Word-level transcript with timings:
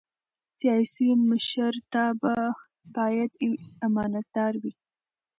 سیاسي 0.57 1.05
مشرتابه 1.29 2.35
باید 2.95 3.31
امانتدار 3.85 4.53
وي 4.61 4.73